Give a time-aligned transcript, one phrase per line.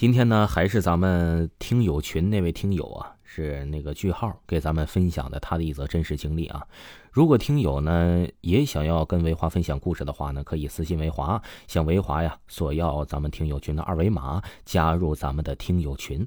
[0.00, 6.66] 今天呢，还是咱们听友群那位听友啊，是那个句号给咱们分享的他的一则真实经历啊。
[7.10, 16.26] 如果听友呢也想要跟维华分享故事的话呢，可以私信维华，向维华呀索要咱们听友群的二维码，加入咱们的听友群。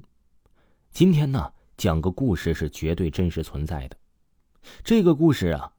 [0.92, 3.96] 今天呢，讲个故事是绝对真实存在的。
[4.84, 5.72] 这个故事啊，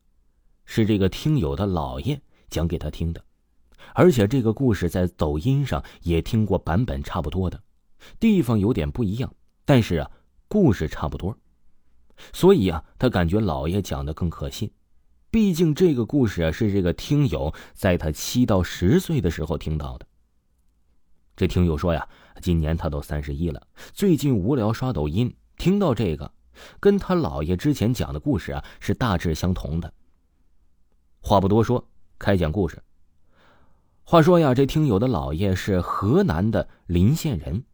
[0.66, 2.20] 是这个听友的姥爷
[2.50, 3.24] 讲给他听的，
[3.94, 7.62] 而且这个故事在抖音上也听过版本差不多的。
[8.20, 9.34] 地方有点不一样，
[9.66, 10.12] 但是啊，
[10.48, 11.38] 故事差不多，
[12.34, 14.72] 所以啊，他感觉老爷讲的更可信。
[15.30, 20.08] 毕竟这个故事啊，是这个听友在他七到十岁的时候听到的。
[21.36, 22.08] 这听友说呀，
[22.42, 26.32] 今年他都三十一了，最近无聊刷抖音，听到这个，
[26.80, 29.94] 跟他姥爷之前讲的故事啊，是大致相同的。
[31.20, 31.86] 话不多说，
[32.18, 32.82] 开讲故事。
[34.04, 37.66] 话说呀，这听友的姥爷是河南的临县人。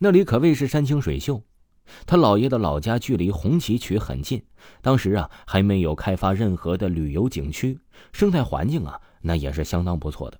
[0.00, 1.42] 那里可谓是山清水秀，
[2.06, 4.44] 他姥爷的老家距离红旗渠很近，
[4.80, 7.80] 当时啊还没有开发任何的旅游景区，
[8.12, 10.38] 生态环境啊那也是相当不错的。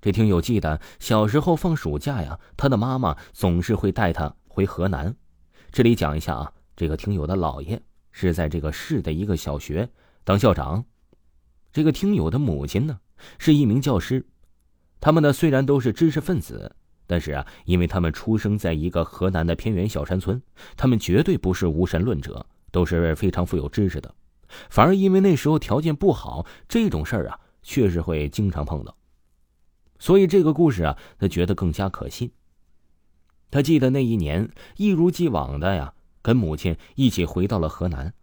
[0.00, 5.14] 这听友记得小时候放暑假呀，他的妈妈总是会带他回河南。
[5.70, 7.80] 这里讲一下啊，这个听友的姥爷
[8.10, 9.88] 是在这个市的一个小学
[10.24, 10.84] 当校长，
[11.72, 12.98] 这个听友的母亲呢
[13.38, 14.26] 是一名教师，
[15.00, 16.74] 他们呢虽然都是知识分子。
[17.12, 20.40] 但是啊，因为他们出生在一个河南的偏远小山村，
[20.78, 24.14] 他们绝对不是无神论者，都是非常富有知识的。
[24.70, 28.96] 反而因为那时候条件不好，这种事儿啊，确实会经常碰到。
[29.98, 32.32] 所以这个故事啊，他觉得更加可信。
[33.50, 38.14] 他记得那一年，一如既往的呀，跟母亲一起回到了河南。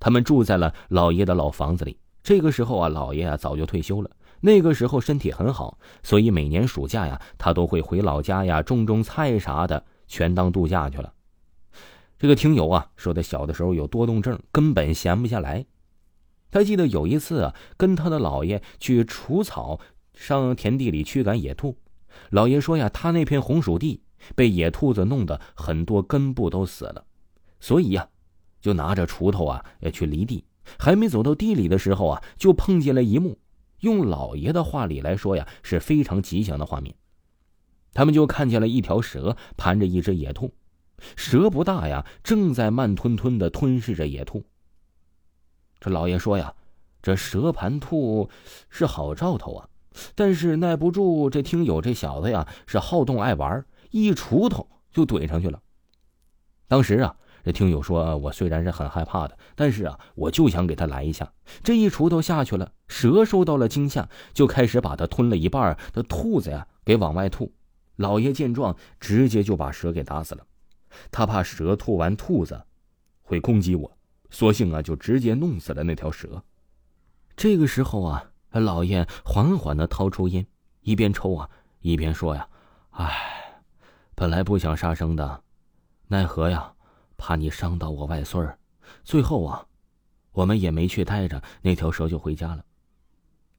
[0.00, 2.00] 他们住在了老爷的老房子里。
[2.24, 4.10] 这个时候啊，老爷啊早就退休了。
[4.40, 11.12] 那个时候身体很好，所以每年暑假呀，他都会回老家呀，种种菜啥的，全当度假去了。
[12.18, 15.64] 这个听友啊说，他小的时候有多动症，根本闲不下来。
[16.50, 19.78] 他记得有一次啊，跟他的姥爷去除草，
[20.14, 21.76] 上田地里驱赶野兔。
[22.30, 24.02] 姥爷说呀，他那片红薯地
[24.34, 27.04] 被野兔子弄得很多根部都死了，
[27.60, 28.08] 所以呀，
[28.60, 30.44] 就拿着锄头啊要去犁地。
[30.78, 33.38] 还没走到地里的时候啊，就碰见了一幕。
[33.80, 36.94] 用老爷的话里来说呀，是非常吉祥的画面。
[37.94, 40.52] 他们就看见了一条蛇盘着一只野兔，
[41.16, 44.44] 蛇不大呀，正在慢吞吞的吞噬着野兔。
[45.80, 46.54] 这老爷说呀，
[47.02, 48.28] 这蛇盘兔
[48.68, 49.68] 是好兆头啊，
[50.14, 55.62] 但是耐不住这听友这小子呀是好动爱玩，一锄头就怼上去了。
[56.66, 57.16] 当时啊。
[57.44, 61.32] 这听友说：“我虽然是很害怕的，但是啊，我就想给他来一下。
[61.62, 67.52] 这一锄头下去了，蛇受到了惊吓，就开始把它吞了一半的兔子呀给往外吐。
[67.96, 70.44] 老爷见状，直接就把蛇给打死了。
[71.10, 72.60] 他怕蛇吐完兔子
[73.22, 73.98] 会攻击我，
[74.30, 76.42] 索性啊就直接弄死了那条蛇。
[77.36, 80.46] 这个时候啊，老爷缓缓的掏出烟，
[80.82, 81.48] 一边抽啊
[81.80, 82.46] 一边说呀
[82.92, 83.62] ：‘唉，
[84.14, 85.42] 本来不想杀生的，
[86.08, 86.72] 奈何呀。’”
[87.18, 88.56] 怕你伤到我外孙儿，
[89.04, 89.66] 最后啊，
[90.32, 92.64] 我们也没去待着，那条蛇就回家了。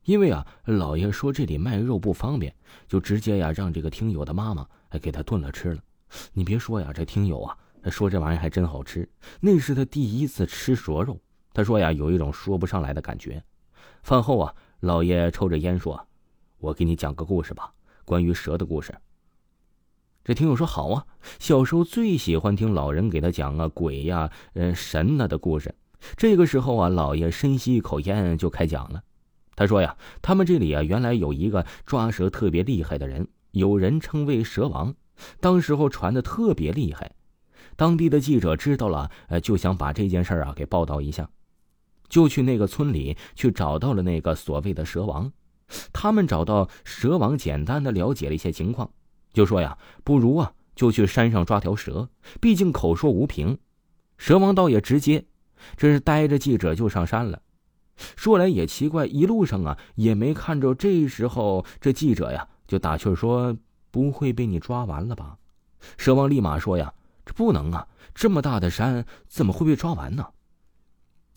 [0.06, 2.56] 因为啊，老爷说这里卖肉不方便，
[2.88, 4.66] 就直接呀让这个听友的妈妈
[5.02, 5.84] 给他炖了吃了。
[6.34, 7.56] 你别说呀，这听友啊
[7.92, 9.08] 说这玩意儿还真好吃，
[9.42, 11.20] 那是他第一次吃蛇肉。
[11.54, 13.44] 他说呀，有一种说不上来的感觉。
[14.02, 16.08] 饭后啊，老爷抽着烟说
[16.58, 17.74] ：“我给你讲个故事吧，
[18.06, 18.96] 关于蛇的故事。”
[20.30, 21.08] 这听友说好啊，
[21.40, 25.74] 小时候最喜欢听老人给他讲啊鬼呀、嗯神呐的故事。
[26.16, 29.02] 这个时候啊，老爷深吸一口烟就开讲了。
[29.56, 34.94] 他说呀，他们这里啊原来有一个抓蛇特别厉害的人，有人称为蛇王。
[35.40, 37.12] 当时候传的特别厉害，
[37.76, 41.28] 当地的记者知道了，呃就想把这件事啊给报道一下，
[42.08, 45.32] 就去那个村里去找到了那个所谓的蛇王。
[45.92, 48.92] 他们找到蛇王，简单的了解了一些情况。
[49.40, 52.10] 就说呀，不如啊，就去山上抓条蛇，
[52.42, 53.58] 毕竟口说无凭。
[54.18, 55.24] 蛇王倒也直接，
[55.78, 57.42] 这是带着记者就上山了。
[58.18, 60.76] 说来也奇怪，一路上啊也没看着。
[60.76, 63.56] 这时候这记者呀就打趣说
[63.92, 65.38] ：“不会被你抓完了吧？”
[65.96, 66.94] 蛇王立马说：“呀，
[67.26, 70.26] 这不能啊，这么大的山怎么会被抓完呢？”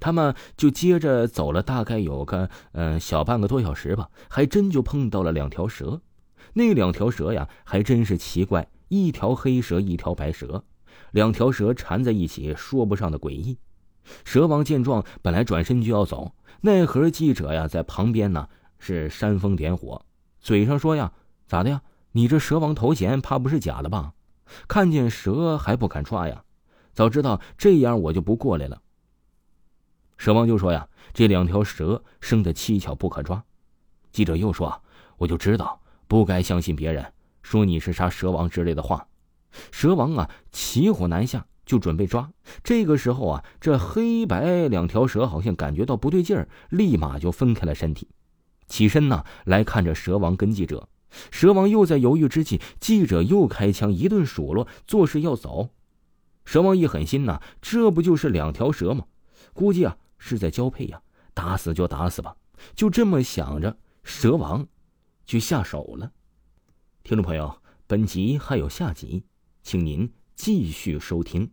[0.01, 6.01] 他们就接着走了，大概有个嗯小半个多小时吧，还真就碰到了两条蛇。
[6.55, 10.65] 那两条蛇呀，还真是奇怪，一条黑蛇，一条白蛇，
[11.13, 13.59] 两条蛇缠在一起，说不上的诡异。
[14.25, 20.05] 蛇王见状，本来转身就要走，奈何记者呀在旁边呢，是煽风点火，
[20.41, 21.13] 嘴上说呀
[21.47, 21.83] ：“咋的呀？
[22.13, 24.13] 你这蛇王头衔怕不是假的吧？
[24.69, 26.45] 看见蛇还不敢抓呀？
[26.93, 28.83] 早知道这样，我就不过来了。”
[30.19, 33.43] 蛇王就说：“呀，这两条蛇生的蹊跷不可抓。”
[34.13, 34.83] 记者又说
[35.17, 35.81] ：“我就知道
[36.13, 37.11] 不该相信别人
[37.41, 39.09] 说你是啥蛇王之类的话。”
[39.73, 42.31] 蛇王啊，骑虎难下，就准备抓。
[42.63, 48.09] 这个时候啊，这黑白两条蛇好像感觉到不对劲儿，立马就分开了身体，
[48.67, 50.87] 起身呢来看着蛇王跟记者。
[51.31, 55.71] 蛇王又在犹豫之际，记者又开枪一顿数落，作势要走。
[56.45, 59.07] 蛇王一狠心呐，这不就是两条蛇吗？
[59.55, 61.01] 估计啊是在交配呀，
[61.33, 62.37] 打死就打死吧。
[62.75, 64.67] 就这么想着，蛇王
[65.33, 66.13] 去下手了。
[67.03, 69.25] 听众朋友，本集还有下集。
[69.63, 71.51] 请您继续收听。